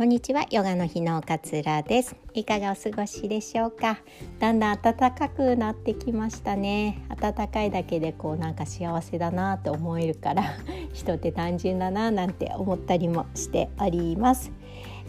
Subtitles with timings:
[0.00, 2.16] こんにちはヨガの日の勝浦です。
[2.32, 3.98] いかがお過ごしでしょうか？
[4.38, 7.04] だんだん暖かくなってきましたね。
[7.20, 10.42] 暖かいだけでこうなんか幸せだなと思えるから
[10.94, 14.50] 人って単純だななんて思ったりもしております。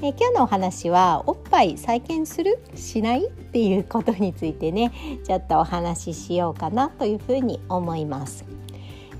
[0.01, 2.61] え今日のお話はおっぱい再建する？
[2.75, 3.27] しない？
[3.27, 4.91] っていうことについてね
[5.23, 8.43] ちょっとお話ししようかなというふうに思います。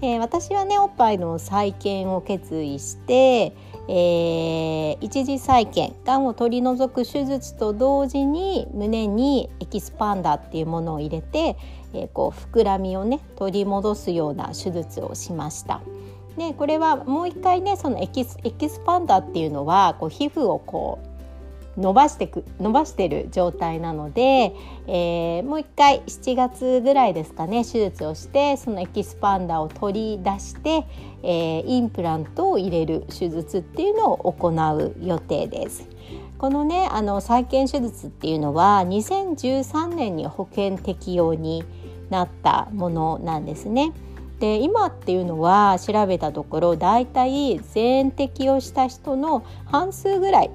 [0.04, 3.54] えー、私はねおっぱいの再建を決意して、
[3.88, 11.58] えー、一次再建がんを取り除く手術と同時に胸にエキスパンダーっていうものを入れて、
[11.94, 15.82] えー、こう膨らみをね取り戻すような手術をしました。
[16.38, 21.11] でこれはもう一回ねそのエキスエキスパンダーっていうのはこう皮膚をこう
[21.78, 24.54] 伸ばしてく伸ばしてる状態なので、
[24.88, 30.86] えー、もう一回7月ぐらいですかね手術をしてそのエキスパンダーを取り出して、
[31.24, 35.88] えー、インプラントを入れる手術っていうのを行う予定です。
[36.38, 41.64] このねあの再建手術っていうのは2013年に保険適用に
[42.10, 43.94] なったものなんですね。
[44.40, 50.52] で今っていうのは調べたところだいたい全適用した人の半数ぐらい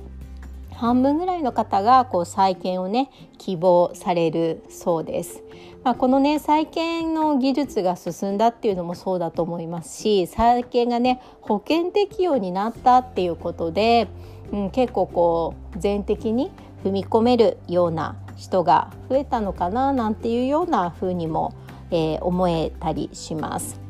[0.76, 5.42] 半分ぐらいの方がこう再建をね希望されるそうです。
[5.82, 14.08] まあ、このね再建の技術が進んだっていうのもそうだと思いますし再建がね保険適用になったっていうことで、
[14.52, 16.50] うん、結構こう全的に
[16.84, 21.54] 踏み込めるような人が増えたのかななんていうような風にも、
[21.90, 23.80] えー、思えたりします。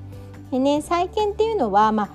[0.51, 2.11] でね再建っていうのは、まあ、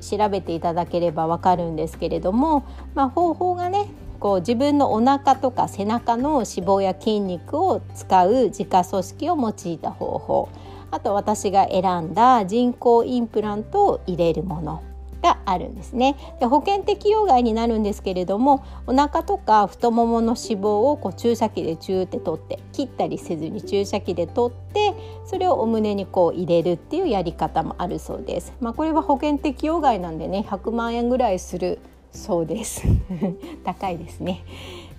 [0.00, 3.79] 調べていただければわかるんですけれども、まあ、方法がね
[4.20, 10.48] こう自分のお腹とか背中の脂肪や筋肉を使う自家組織を用いた方法
[10.90, 14.82] あと私が選んだ人工インプラントを入れるもの
[15.22, 24.94] があるんですねで保険適用外になるんですけれどもお腹とか太ももの脂肪をこう注射器でチューって取って切ったりせずに注射器で取って
[25.26, 28.52] それをお胸にこう入れるっていうやり方もあるそうです。
[28.60, 31.78] まあ、これは保険適用外なんでね100万円ぐらいする
[32.12, 32.82] そうです
[33.64, 34.42] 高いですね。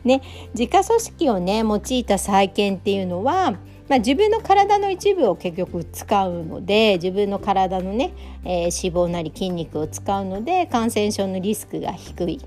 [0.03, 0.22] ね
[0.53, 3.51] 自家組織をね用いた再建っていうのは、
[3.88, 8.13] まあ、自分の体の一部を結局使うので自分の体のね、
[8.44, 12.39] えー、脂肪なり筋肉を使うので感染症のリスクが低い。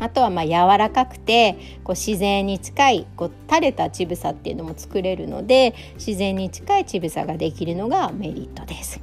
[0.00, 9.00] あとはまあ柔らかくてこう自然に近いこう垂れた乳房っていうのも作れるので自然に近い乳房ができるのがメリットです。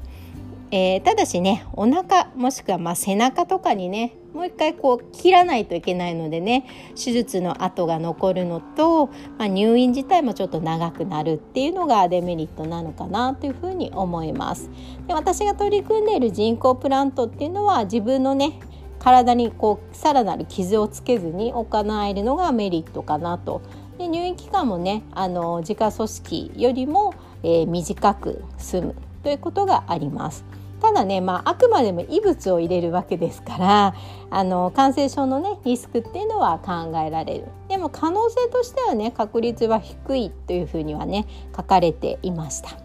[0.72, 14.70] えー、ただしねお腹もしくはまあ背中とかにねもう一回こう切らないといけないのでね手術の跡が残るのと、まあ、入院自体もちょっと長くなるっていうのがデメリットなのかなというふうに思います。
[15.08, 18.60] で私が取り組んでいる人工プラントっていうのは自分のね
[19.00, 21.68] 体にこうさらなる傷をつけずに行
[22.06, 23.62] えるのがメリットかなと。
[23.98, 30.46] で入院期間もねあの自家組織よりも、えー、短く済むということがあります。
[30.80, 33.96] ただね、まあ、あくまでも異物を入れるわけですから
[34.30, 41.26] あの感染症のねリスクっていうのは考えられるでも可能性としてはね確率は低いというふうにはね
[41.56, 42.78] 書かれていました。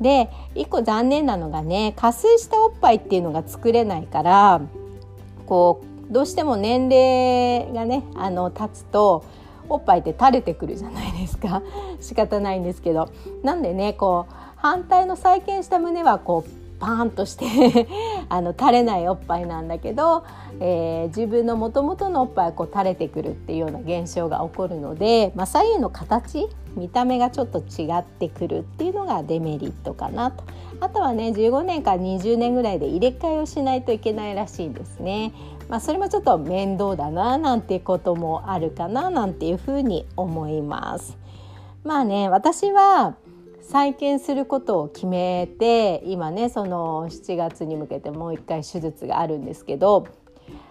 [0.00, 4.60] で一個残念なのがね加水したおっぱいっていうのが作れないから
[5.46, 9.24] こうどうしても年齢がねあの経つと
[9.68, 11.62] おっぱいって垂れてくるじゃないですか
[12.00, 13.08] 仕方ないんですけど
[13.42, 17.88] なんでねこう反対の再建した胸はこうパーンとして
[18.28, 20.22] あの垂れないおっぱいなんだけど、
[20.60, 30.44] えー、自分のもともとのおっぱいがこう垂れてくるっていうような現象が起こるので、まあ、左右の形見た目がちょっと違ってくるっていうのがデメリットかなと
[30.78, 35.32] あとはね15年から20年ぐらいで入れ替えをしないといけないらしいんですね。
[35.68, 41.16] まあ、それもちょっと面倒だななんてこともあるかななんていうふうに思います。
[41.82, 43.14] まあね私は
[43.62, 50.08] 再建することを決めて今ねその7月に向けてもう一回手術があるんですけど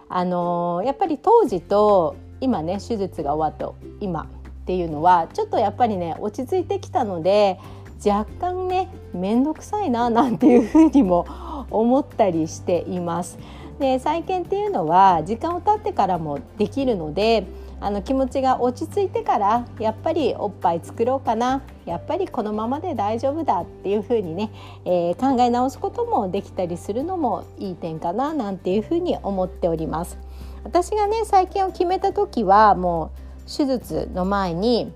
[0.10, 7.60] あのやっぱり当時と今ね手術が終わった今っていうのはちょっとやっぱりね落ち着いてきたので
[8.06, 11.26] 若干ね面倒くさいななんていうふうにも
[11.70, 13.40] 思ったりしています。
[13.80, 17.48] で再建っていうのは時間を経ってからもできるので
[17.82, 24.52] あの気持ちが落ち着いてからやっぱりおっぱい作ろうかなやっぱりこのままで大丈夫だっていうふうにね、
[24.86, 30.20] えー、考え直すこともできたりするのもいい点かななんていうふうに思っております。
[30.64, 33.12] 私がね再建を決めた時はも
[33.48, 34.94] う手術の前に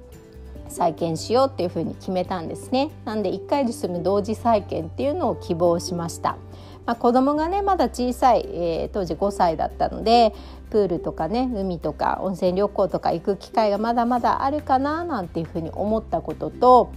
[0.68, 2.92] 再建しようっていうふうに決めたんですね。
[3.04, 6.38] なんで1回で済む同時再建っていうのを希望しました。
[6.86, 10.34] まあ、子供がねまだ小さい、えー、当時5歳だったので
[10.70, 16.92] プールとかね海とか温泉旅行とか行く機会がまだまだあるかななんていうふうに思ったことと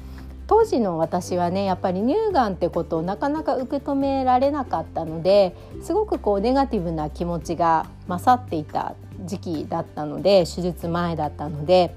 [0.46, 8.94] 当時の私はねやっぱり乳がんってことをなかなか受け止められなかったのですごくこうネガティブな気持ちが勝っていた
[9.26, 11.94] 時期だったので手術前だったので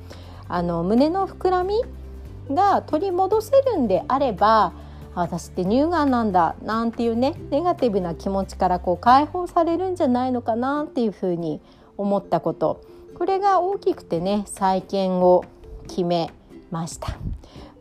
[0.49, 1.81] あの胸の膨らみ
[2.49, 4.73] が取り戻せるんであれば
[5.13, 11.61] 私って乳がんなんだなんていうねネガティブな気持ちからこう解放されるんじゃないのかなっていうふうに
[11.97, 12.81] 思ったこと
[13.15, 15.43] これが大きくてね再建を
[15.87, 16.31] 決め
[16.71, 17.17] ました。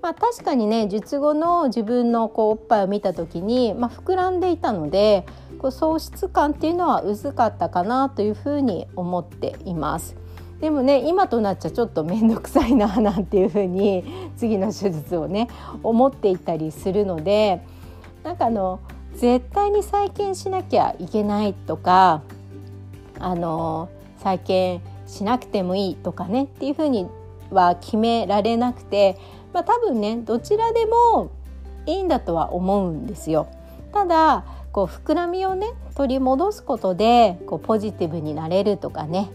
[0.02, 5.26] まあ、確かにね術後の自分のこうおっぱいを見た時に、まあ、膨らんでいたので
[5.58, 10.19] こう喪失感っていうのは薄かったかなというふうに思っています。
[10.60, 14.04] でもね今となっちゃちょっと面倒くさいななんていうふうに
[14.36, 15.48] 次の手術をね
[15.82, 17.62] 思っていたりするので
[18.22, 18.80] なんかあの
[19.14, 22.22] 絶対に再建しなきゃいけないとか
[23.18, 27.08] あの再建しなくてもいいとかねっていうふうに
[27.50, 29.18] は決められなくて、
[29.52, 31.30] まあ、多分ねどちらでも
[31.86, 33.48] いいんだとは思うんですよ。
[33.92, 39.30] ただこう膨らみをね取り戻すことでこうポジティブになれるとかね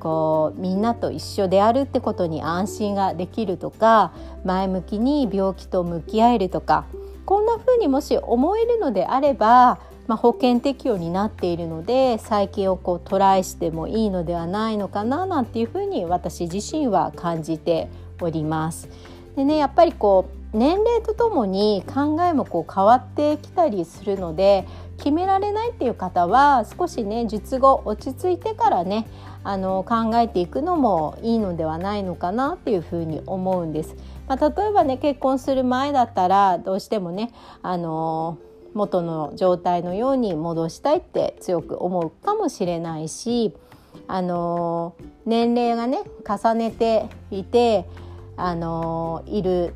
[0.00, 4.12] こうみんなと一緒であるってことに安心ができるとか
[4.44, 6.84] 前向きに病気と向き合えるとか
[7.24, 17.88] こんな風にもし思えるのであれば、まあ、保険適用になっているので最近をこうトライしてもいいのではないのかななんていう風に私自身は感じて
[18.20, 18.88] おります。
[19.34, 24.66] でねやっぱりこう年齢とともに考えもこう変わってきたりするので
[24.98, 29.06] 決められないっていう方は少しね術後落ち着いてからね
[29.44, 33.94] あの考えていくのもいいのではないのかなっていうふうに思うんです。
[34.26, 37.32] まあ、例えばね結婚する前だったらどうしてもね
[37.62, 38.38] あの
[38.74, 43.54] 元の状態のように戻したいって強く思うかもしれないし
[44.08, 44.94] あの
[45.24, 47.86] 年齢がね重ねていて
[48.36, 49.74] あのいる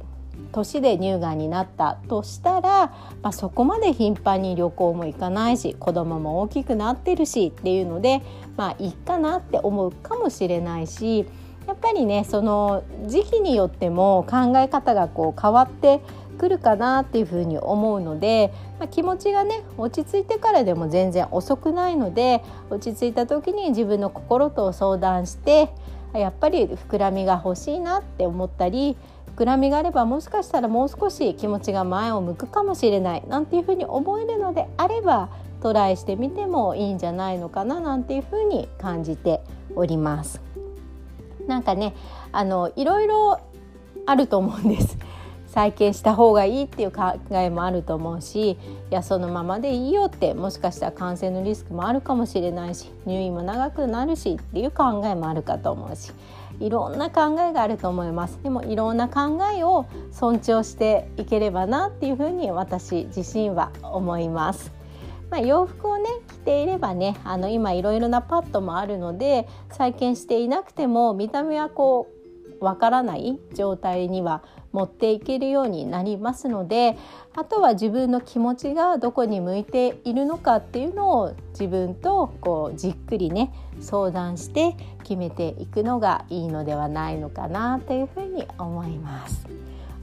[0.52, 2.86] 年で乳がんになったとしたら、
[3.22, 8.22] まあ、そこまで頻繁に旅行も行かないし子供も大きくなってるしっていうので
[8.56, 11.26] まあいいかなって思うかもしれないし
[11.66, 16.00] やっぱりねその時期によっても考え方がこう変わって
[16.40, 25.70] くるかなっていうふうに思うので、まあ、気持ちがね落ち着いてからでも全然遅くないので落ち着いた時に自分の心と相談して
[26.14, 28.96] やっぱり膨らみが欲しいなって思ったり
[29.40, 35.30] 膨らみがあればもしかしたらもう少し気持ちが前を向くかもしれないなんていうふうに思えるのであれば
[35.62, 39.40] トライしてみてもいいんじゃないのかななんていうふうに感じて
[39.74, 40.42] おります。
[41.46, 41.94] なんかね
[42.32, 43.40] あのいろいろ
[44.04, 44.98] あると思うんです。
[45.46, 48.56] 再建した方がいいっていう考えもあると思うしい
[48.90, 56.12] やそのままでいいよってもしかしたら感染のリスクもあるかもしれないし入院も長くなるしっていう考えもあるかと思うし
[56.60, 64.72] いろんな考えがあると思いますでもいろんな考えを尊重していければなっていうふうに私自身は思います。
[65.30, 72.08] まあ、洋服をね着ていればねあの今いろいろなパッドもあるので再建していなくても見た目はこ
[72.60, 76.96] うわからない状態には持っていけるようになりますので
[77.34, 89.46] あとは自分の気持ちがどこに向いているのかっていうのを自分とこうじっくりね相談して決めていくのがいいのではないのかなというふうに思います。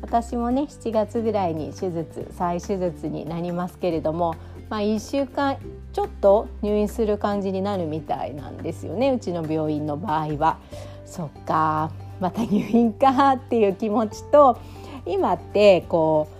[0.02, 4.36] 私もね7月ぐらいに手術再手術になりますけれども、
[4.70, 5.58] まあ、1週間
[5.92, 10.60] ちょっと入院する感じになるみたいなんですよねうちの病院の場合は。
[11.06, 14.60] そっかまた入院かっていう気持ちと
[15.06, 16.37] 今ってこう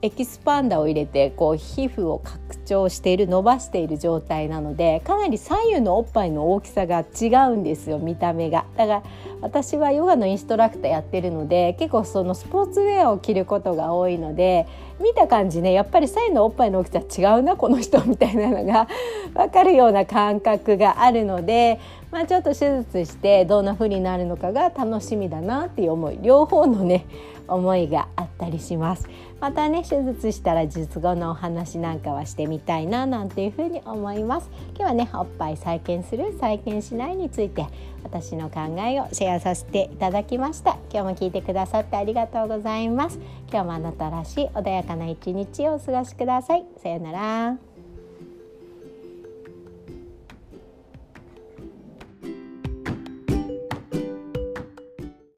[0.00, 8.64] エキスパンダを入れてこう皮膚を拡張している伸ばしている状態なのでかなり左右のおっぱいの大きさが違うんですよ見た目が。
[8.76, 9.02] だから
[9.40, 14.68] 私はヨガのインストラクターやってるので結構そのスポーツウェアを着ることが多いので
[15.00, 16.90] 見た感じねやっぱり左右のおっぱいの大き
[17.20, 18.86] さ違うなこの人みたいなのが
[19.34, 21.80] 分かるような感覚があるので、
[22.12, 27.04] まあ、ちょっと手術してどんな風になるのかが楽しみだなっていう思い両方のね
[27.48, 29.08] 思いがあったりします
[29.40, 34.50] またね手術したら術後のお話なんかはしてみたいななんていうふうに思います。
[34.70, 37.66] 今日はねおっぱい再建する再建しないについて
[38.02, 40.76] 私の考えをシェアさせていただきました。
[40.92, 43.18] 今日も聞いてくださってありがとうございます。
[43.50, 46.66] 今日もあなたらしい穏やかな一日をお過ごしください。
[46.82, 47.67] さようなら。